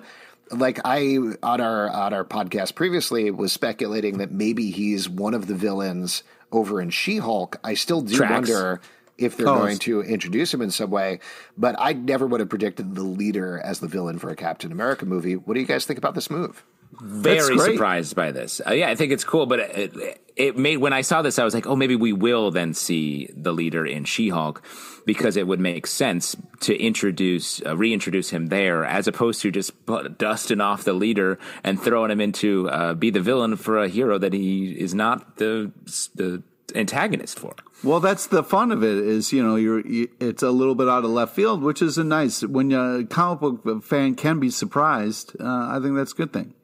[0.52, 5.48] like I on our on our podcast previously was speculating that maybe he's one of
[5.48, 7.56] the villains over in She-Hulk.
[7.64, 8.48] I still do Tracks.
[8.48, 8.80] wonder
[9.18, 11.20] if they're Oh, going to introduce him in some way,
[11.56, 15.06] but I never would have predicted the leader as the villain for a Captain America
[15.06, 15.36] movie.
[15.36, 16.64] What do you guys think about this move?
[17.00, 18.60] very surprised by this.
[18.66, 21.44] Uh, yeah, I think it's cool, but it, it made when I saw this, I
[21.44, 24.62] was like, oh, maybe we will then see the leader in She-Hulk
[25.06, 29.86] because it would make sense to introduce, uh, reintroduce him there as opposed to just
[29.86, 33.88] put- dusting off the leader and throwing him into uh, be the villain for a
[33.88, 35.72] hero that he is not the
[36.14, 36.42] the
[36.74, 37.54] antagonist for.
[37.84, 38.96] Well, that's the fun of it.
[38.96, 41.98] Is you know, you're you, it's a little bit out of left field, which is
[41.98, 45.34] a nice when a comic book fan can be surprised.
[45.40, 46.54] Uh, I think that's a good thing.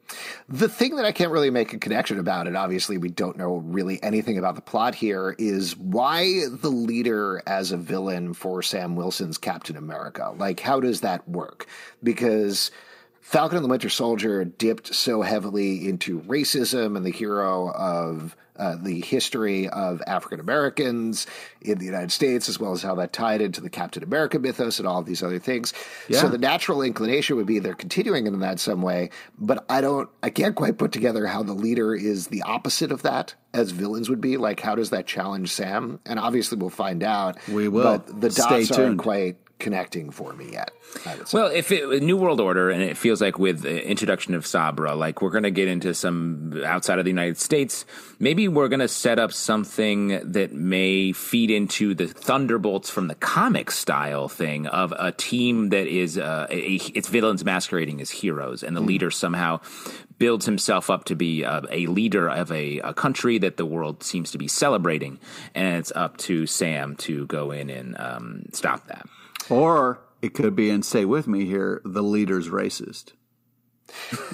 [0.47, 3.57] The thing that I can't really make a connection about, and obviously we don't know
[3.57, 8.95] really anything about the plot here, is why the leader as a villain for Sam
[8.95, 10.33] Wilson's Captain America?
[10.35, 11.67] Like, how does that work?
[12.01, 12.71] Because
[13.29, 18.75] Falcon and the Winter Soldier dipped so heavily into racism and the hero of uh,
[18.81, 21.27] the history of African Americans
[21.61, 24.79] in the United States, as well as how that tied into the Captain America mythos
[24.79, 25.75] and all of these other things.
[26.11, 30.09] So the natural inclination would be they're continuing in that some way, but I don't,
[30.23, 34.09] I can't quite put together how the leader is the opposite of that, as villains
[34.09, 34.37] would be.
[34.37, 35.99] Like, how does that challenge Sam?
[36.07, 37.37] And obviously, we'll find out.
[37.47, 37.83] We will.
[37.83, 38.99] But the Stay dots aren't tuned.
[38.99, 40.71] quite connecting for me yet.
[41.05, 41.37] I would say.
[41.37, 44.95] Well, if it New World Order, and it feels like with the introduction of Sabra,
[44.95, 47.85] like we're going to get into some outside of the United States.
[48.19, 53.15] Maybe we're going to set up something that may feed into the Thunderbolts from the
[53.15, 58.63] comic style thing of a team that is uh, a, its villains masquerading as heroes,
[58.63, 59.59] and the leader somehow
[60.17, 64.03] builds himself up to be uh, a leader of a, a country that the world
[64.03, 65.19] seems to be celebrating,
[65.55, 69.07] and it's up to Sam to go in and um, stop that.
[69.49, 73.13] Or it could be, and stay with me here, the leader's racist.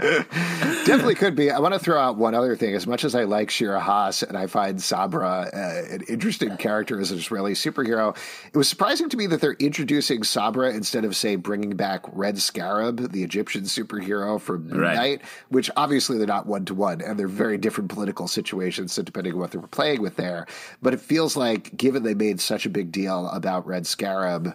[0.00, 1.50] Definitely could be.
[1.50, 2.74] I want to throw out one other thing.
[2.74, 6.98] As much as I like Shira Haas and I find Sabra uh, an interesting character
[7.00, 8.16] as an Israeli superhero,
[8.52, 12.38] it was surprising to me that they're introducing Sabra instead of, say, bringing back Red
[12.38, 14.94] Scarab, the Egyptian superhero from Right.
[14.94, 18.92] Knight, which obviously they're not one to one and they're very different political situations.
[18.92, 20.46] So depending on what they were playing with there,
[20.80, 24.54] but it feels like given they made such a big deal about Red Scarab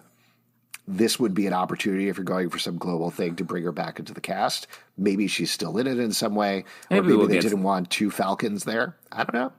[0.88, 3.72] this would be an opportunity if you're going for some global thing to bring her
[3.72, 4.66] back into the cast.
[4.96, 7.90] Maybe she's still in it in some way, or Maybe maybe we'll they didn't want
[7.90, 8.96] two Falcons there.
[9.10, 9.52] I don't know.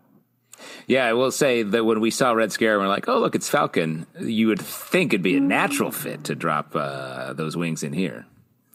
[0.87, 3.35] Yeah, I will say that when we saw Red Scare, and we're like, oh, look,
[3.35, 4.07] it's Falcon.
[4.19, 8.25] You would think it'd be a natural fit to drop uh, those wings in here.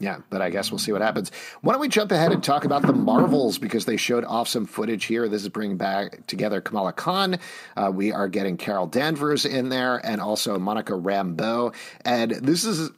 [0.02, 1.30] Yeah, but I guess we'll see what happens.
[1.60, 4.66] Why don't we jump ahead and talk about the Marvels because they showed off some
[4.66, 5.28] footage here.
[5.28, 7.38] This is bringing back together Kamala Khan.
[7.76, 11.72] Uh, we are getting Carol Danvers in there and also Monica Rambeau.
[12.04, 12.90] And this is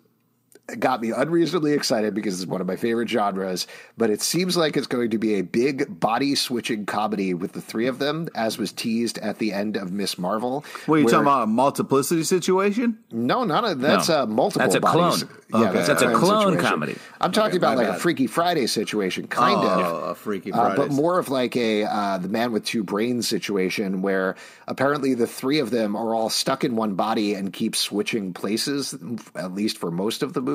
[0.78, 3.66] got me unreasonably excited because it's one of my favorite genres.
[3.98, 7.60] But it seems like it's going to be a big body switching comedy with the
[7.60, 10.64] three of them, as was teased at the end of Miss Marvel.
[10.86, 11.42] What are you where- talking about?
[11.42, 12.98] A multiplicity situation?
[13.12, 14.22] No, not a, that's No.
[14.22, 14.60] a multiple.
[14.66, 15.24] That's a bodies.
[15.24, 15.38] clone.
[15.62, 15.84] Yeah, Okay.
[15.86, 16.64] That's a clone clone situation.
[16.70, 16.96] comedy.
[17.20, 18.00] I'm talking about my like a.
[18.00, 20.10] Freaky Friday situation, kind oh, of.
[20.10, 20.76] a Freaky Uh, Friday.
[20.76, 24.34] but more of like a uh, the man with two brains situation where
[24.66, 28.94] apparently the three of them are all stuck in one body and keep switching places
[29.36, 30.53] at least for most of the movie.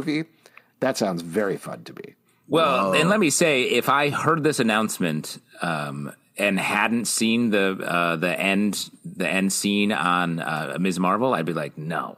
[0.79, 2.15] That sounds very fun to me.
[2.47, 7.77] Well, and let me say, if I heard this announcement um, and hadn't seen the
[7.85, 10.99] uh, the end the end scene on uh, Ms.
[10.99, 12.17] Marvel, I'd be like, no.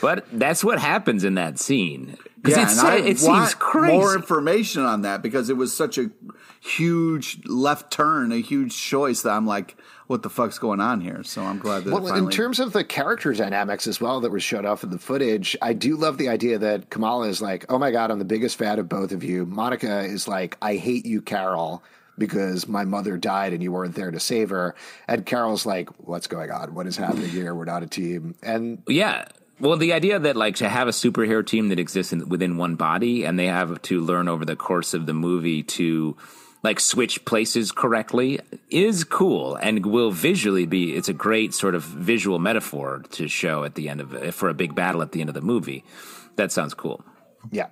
[0.00, 3.96] But that's what happens in that scene because yeah, it's, and I it seems crazy.
[3.96, 6.10] more information on that because it was such a
[6.60, 9.76] huge left turn, a huge choice that I'm like,
[10.12, 11.24] what the fuck's going on here?
[11.24, 14.30] So I'm glad that Well, it in terms of the character dynamics as well that
[14.30, 17.64] were showed off in the footage, I do love the idea that Kamala is like,
[17.70, 20.76] "Oh my god, I'm the biggest fan of both of you." Monica is like, "I
[20.76, 21.82] hate you, Carol."
[22.18, 24.74] Because my mother died and you weren't there to save her.
[25.08, 26.74] And Carol's like, What's going on?
[26.74, 27.54] What is happening here?
[27.54, 28.34] We're not a team.
[28.42, 29.24] And Yeah.
[29.58, 32.74] Well, the idea that like to have a superhero team that exists in, within one
[32.74, 36.14] body, and they have to learn over the course of the movie to
[36.62, 40.94] like switch places correctly is cool and will visually be.
[40.94, 44.54] It's a great sort of visual metaphor to show at the end of for a
[44.54, 45.84] big battle at the end of the movie.
[46.36, 47.04] That sounds cool.
[47.50, 47.68] Yeah.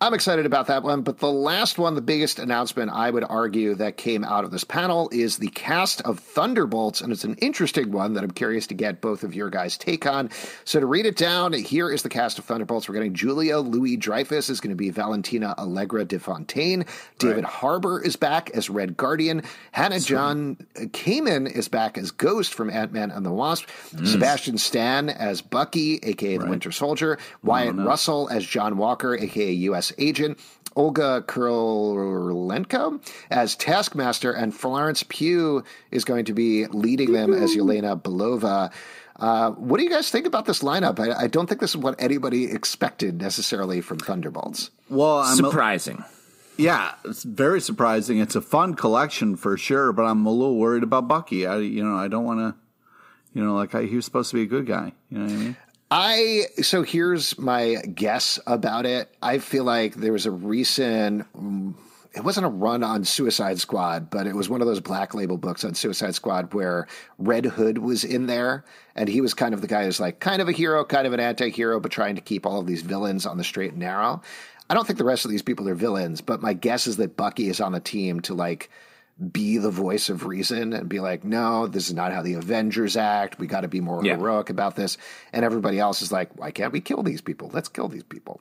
[0.00, 1.02] I'm excited about that one.
[1.02, 4.64] But the last one, the biggest announcement I would argue that came out of this
[4.64, 7.00] panel is the cast of Thunderbolts.
[7.00, 10.06] And it's an interesting one that I'm curious to get both of your guys' take
[10.06, 10.30] on.
[10.64, 12.88] So to read it down, here is the cast of Thunderbolts.
[12.88, 16.84] We're getting Julia Louis Dreyfus is going to be Valentina Allegra de Fontaine.
[17.18, 19.42] David Harbour is back as Red Guardian.
[19.72, 23.68] Hannah John uh, Kamen is back as Ghost from Ant Man and the Wasp.
[24.04, 27.18] Sebastian Stan as Bucky, aka the Winter Soldier.
[27.42, 29.92] Wyatt Russell as John Walker, aka U.S.
[29.98, 30.38] Agent.
[30.76, 38.00] Olga Kurylenko as Taskmaster, and Florence Pugh is going to be leading them as Yelena
[38.00, 38.72] Belova.
[39.16, 40.98] Uh, what do you guys think about this lineup?
[41.00, 44.70] I, I don't think this is what anybody expected necessarily from Thunderbolts.
[44.88, 46.04] well, I'm a- Surprising.
[46.56, 48.18] yeah, it's very surprising.
[48.18, 51.46] It's a fun collection for sure, but I'm a little worried about Bucky.
[51.46, 52.54] I, you know, I don't want to,
[53.34, 54.92] you know, like I, he was supposed to be a good guy.
[55.10, 55.56] You know what I mean?
[55.90, 59.14] I so here's my guess about it.
[59.22, 61.74] I feel like there was a recent mm,
[62.12, 65.36] it wasn't a run on Suicide Squad, but it was one of those black label
[65.36, 68.64] books on Suicide Squad where Red Hood was in there
[68.96, 71.12] and he was kind of the guy who's like kind of a hero, kind of
[71.12, 74.22] an anti-hero, but trying to keep all of these villains on the straight and narrow.
[74.68, 77.16] I don't think the rest of these people are villains, but my guess is that
[77.16, 78.70] Bucky is on the team to like
[79.20, 82.96] be the voice of reason and be like, no, this is not how the Avengers
[82.96, 83.38] act.
[83.38, 84.16] We got to be more Yeah.
[84.16, 84.96] heroic about this.
[85.32, 87.50] And everybody else is like, why can't we kill these people?
[87.52, 88.40] Let's kill these people.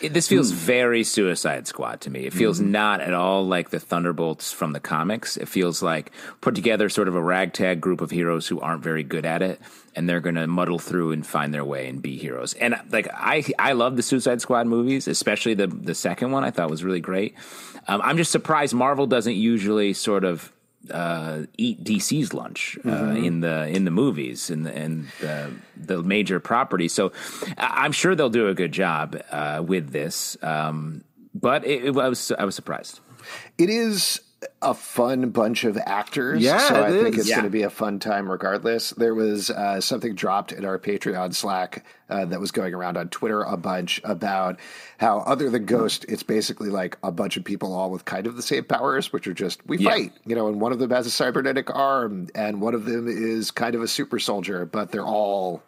[0.00, 2.24] It, this feels very Suicide Squad to me.
[2.24, 5.36] It feels not at all like the Thunderbolts from the comics.
[5.36, 6.10] It feels like
[6.40, 9.60] put together sort of a ragtag group of heroes who aren't very good at it,
[9.94, 12.54] and they're going to muddle through and find their way and be heroes.
[12.54, 16.44] And like I, I love the Suicide Squad movies, especially the the second one.
[16.44, 17.34] I thought was really great.
[17.86, 20.50] Um, I'm just surprised Marvel doesn't usually sort of
[20.90, 26.02] uh, eat DC's lunch uh, in the in the movies and the, and the, the
[26.02, 26.92] major properties.
[26.92, 27.12] So
[27.58, 30.36] I- I'm sure they'll do a good job uh, with this.
[30.42, 33.00] Um, but it, it was I was surprised.
[33.58, 34.20] It is
[34.62, 36.40] a fun bunch of actors.
[36.42, 37.20] Yeah, so I it think is.
[37.20, 37.36] it's Yeah.
[37.36, 38.90] going to be a fun time regardless.
[38.90, 43.08] There was uh, something dropped in our Patreon Slack uh, that was going around on
[43.10, 44.58] Twitter a bunch about
[44.98, 48.36] how, other than Ghost, it's basically like a bunch of people all with kind of
[48.36, 49.90] the same powers, which are just we Yeah.
[49.90, 53.08] fight, you know, and one of them has a cybernetic arm, and one of them
[53.08, 55.62] is kind of a super soldier, but they're all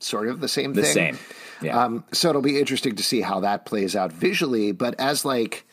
[0.00, 0.92] sort of the same The thing.
[0.94, 1.18] same,
[1.62, 1.84] yeah.
[1.84, 4.72] Um, so it'll be interesting to see how that plays out visually.
[4.72, 5.66] But as like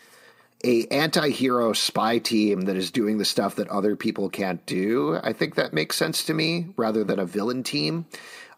[0.64, 5.34] a anti-hero spy team that is doing the stuff that other people can't do, I
[5.34, 8.06] think that makes sense to me rather than a villain team.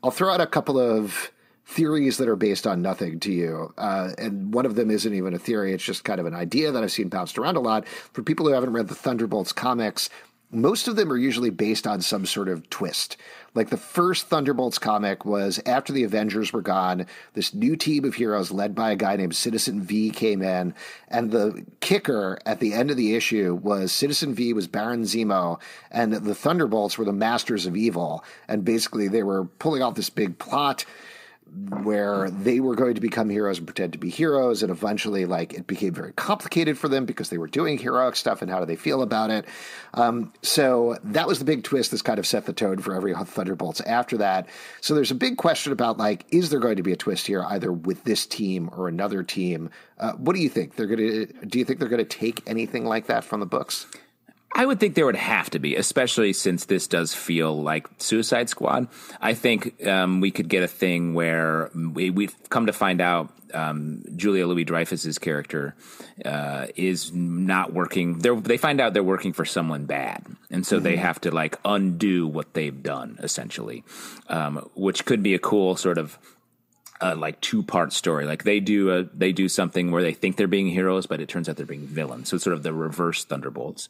[0.04, 1.32] I'll throw out a couple of
[1.66, 3.74] theories that are based on nothing to you.
[3.78, 6.72] Uh, and one of them isn't even a theory, it's just kind of an idea
[6.72, 7.88] that I've seen bounced around a lot.
[7.88, 10.10] For people who haven't read the Thunderbolts comics,
[10.52, 13.18] most of them are usually based on some sort of twist.
[13.54, 18.16] Like the first Thunderbolts comic was after the Avengers were gone, this new team of
[18.16, 20.74] heroes led by a guy named Citizen V came in,
[21.08, 25.60] and the kicker at the end of the issue was Citizen V was Baron Zemo,
[25.92, 30.10] and the Thunderbolts were the masters of evil, and basically they were pulling off this
[30.10, 30.86] big plot
[31.84, 35.54] where they were going to become heroes and pretend to be heroes, and eventually, like
[35.54, 38.66] it became very complicated for them because they were doing heroic stuff, and how do
[38.66, 39.46] they feel about it?
[39.94, 41.92] Um, so that was the big twist.
[41.92, 44.48] This kind of set the tone for every Thunderbolts after that.
[44.82, 47.44] So there's a big question about like, is there going to be a twist here,
[47.44, 49.70] either with this team or another team?
[50.00, 50.76] Uh, what do you think?
[50.76, 51.26] They're going to?
[51.46, 53.86] Do you think they're going to take anything like that from the books?
[54.56, 58.50] I would think there would have to be, especially since this does feel like Suicide
[58.50, 58.88] Squad.
[59.22, 63.32] I think um, we could get a thing where we, have come to find out
[63.54, 65.76] um, Julia Louis Dreyfus's character
[66.26, 68.20] uh, is not working.
[68.20, 70.84] They're, they find out they're working for someone bad, and so mm-hmm.
[70.84, 73.84] they have to like undo what they've done, essentially,
[74.28, 76.18] um, which could be a cool sort of
[77.02, 78.26] a like two part story.
[78.26, 81.30] Like they do a they do something where they think they're being heroes, but it
[81.30, 82.30] turns out they're being villains.
[82.30, 83.90] So it's sort of the reverse Thunderbolts.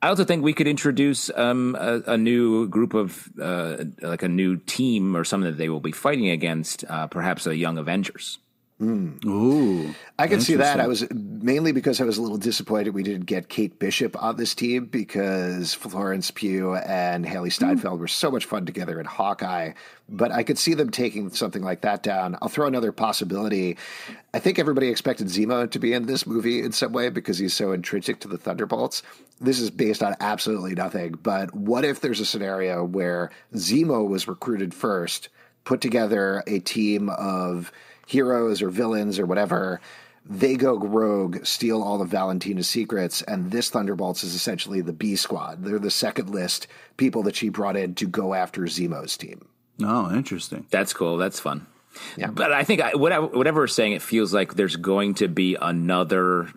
[0.00, 4.28] I also think we could introduce um, a, a, new group of uh, like a
[4.28, 8.38] new team or something that they will be fighting against, uh, perhaps a young Avengers.
[8.80, 9.24] Mm.
[9.24, 10.78] Ooh, I can see that.
[10.78, 14.36] I was mainly because I was a little disappointed we didn't get Kate Bishop on
[14.36, 18.00] this team because Florence Pugh and Hailee Steinfeld mm.
[18.00, 19.72] were so much fun together in Hawkeye.
[20.08, 22.38] But I could see them taking something like that down.
[22.40, 23.76] I'll throw another possibility.
[24.32, 27.54] I think everybody expected Zemo to be in this movie in some way because he's
[27.54, 29.02] so intrinsic to the Thunderbolts.
[29.40, 31.18] This is based on absolutely nothing.
[31.20, 35.30] But what if there's a scenario where Zemo was recruited first,
[35.64, 37.72] put together a team of
[38.08, 39.80] heroes or villains or whatever.
[40.30, 45.16] They go rogue, steal all of Valentina's secrets, and this Thunderbolts is essentially the B
[45.16, 45.64] squad.
[45.64, 49.48] They're the second list people that she brought in to go after Zemo's team.
[49.82, 50.66] Oh, interesting.
[50.70, 51.16] That's cool.
[51.16, 51.66] That's fun.
[52.16, 52.26] Yeah.
[52.26, 55.56] But I think I, whatever, whatever we're saying, it feels like there's going to be
[55.60, 56.48] another.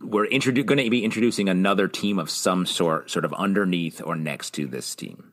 [0.00, 4.14] We're introdu- going to be introducing another team of some sort, sort of underneath or
[4.14, 5.32] next to this team.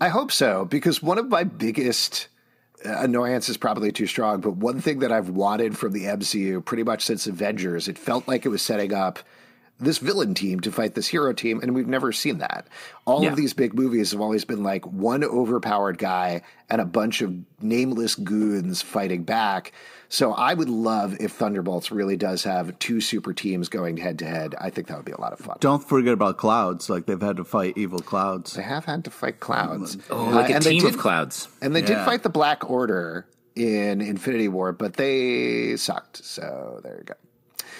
[0.00, 2.28] I hope so, because one of my biggest
[2.84, 6.64] Uh, annoyance is probably too strong, but one thing that I've wanted from the MCU
[6.64, 9.20] pretty much since Avengers, it felt like it was setting up
[9.80, 12.66] this villain team to fight this hero team, and we've never seen that.
[13.06, 13.30] All yeah.
[13.30, 17.34] of these big movies have always been like one overpowered guy and a bunch of
[17.60, 19.72] nameless goons fighting back.
[20.08, 24.26] So I would love if Thunderbolts really does have two super teams going head to
[24.26, 24.54] head.
[24.60, 25.56] I think that would be a lot of fun.
[25.60, 26.88] Don't forget about clouds.
[26.88, 28.54] Like they've had to fight evil clouds.
[28.54, 29.98] They have had to fight clouds.
[30.10, 31.48] Oh, like uh, a team did, of clouds.
[31.60, 31.86] And they yeah.
[31.86, 33.26] did fight the Black Order
[33.56, 36.24] in Infinity War, but they sucked.
[36.24, 37.14] So there you go.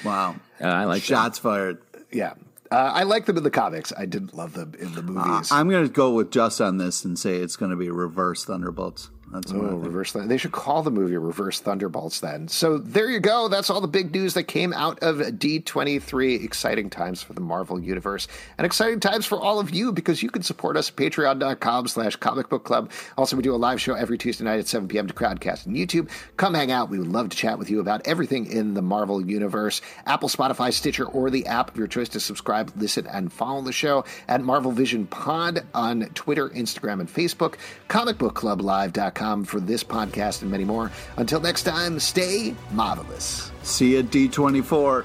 [0.05, 0.37] Wow.
[0.61, 1.43] Uh, I like shots that.
[1.43, 1.83] fired.
[2.11, 2.35] Yeah.
[2.71, 3.93] Uh, I like them in the comics.
[3.97, 5.53] I didn't love them in the movies.
[5.53, 8.45] Uh, I'm going to go with Justin this and say it's going to be reverse
[8.45, 9.11] Thunderbolts.
[9.35, 10.13] That's oh, reverse.
[10.13, 12.47] They should call the movie Reverse Thunderbolts then.
[12.47, 13.49] So there you go.
[13.49, 16.45] That's all the big news that came out of D23.
[16.45, 18.29] Exciting times for the Marvel Universe
[18.59, 22.15] and exciting times for all of you because you can support us at patreon.com slash
[22.15, 22.93] comic book club.
[23.19, 25.09] Also, we do a live show every Tuesday night at 7 p.m.
[25.09, 26.11] to Crowdcast on YouTube.
[26.37, 26.89] Come hang out.
[26.89, 29.83] We would love to chat with you about everything in the Marvel Universe.
[30.07, 33.73] Apple, Spotify, Stitcher, or the app of your choice to subscribe, listen, and follow the
[33.73, 37.57] show at Marvel Vision Pod on Twitter, Instagram, and Facebook.
[37.89, 40.91] Comicbookclublive.com for this podcast and many more.
[41.17, 43.51] Until next time, stay marvelous.
[43.63, 45.05] See you at D24.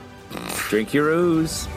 [0.70, 1.68] Drink your ooze.